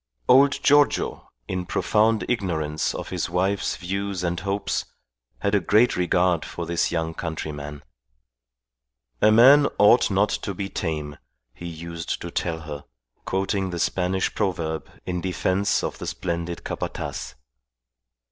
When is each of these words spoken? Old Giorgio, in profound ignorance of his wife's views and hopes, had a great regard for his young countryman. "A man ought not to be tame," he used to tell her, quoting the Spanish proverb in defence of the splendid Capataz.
Old 0.27 0.63
Giorgio, 0.63 1.29
in 1.47 1.67
profound 1.67 2.25
ignorance 2.27 2.95
of 2.95 3.09
his 3.09 3.29
wife's 3.29 3.75
views 3.75 4.23
and 4.23 4.39
hopes, 4.39 4.85
had 5.41 5.53
a 5.53 5.59
great 5.59 5.95
regard 5.95 6.43
for 6.43 6.67
his 6.67 6.91
young 6.91 7.13
countryman. 7.13 7.83
"A 9.21 9.31
man 9.31 9.67
ought 9.77 10.09
not 10.09 10.29
to 10.29 10.55
be 10.55 10.69
tame," 10.69 11.17
he 11.53 11.67
used 11.67 12.19
to 12.19 12.31
tell 12.31 12.61
her, 12.61 12.85
quoting 13.25 13.69
the 13.69 13.77
Spanish 13.77 14.33
proverb 14.33 14.89
in 15.05 15.21
defence 15.21 15.83
of 15.83 15.99
the 15.99 16.07
splendid 16.07 16.63
Capataz. 16.63 17.35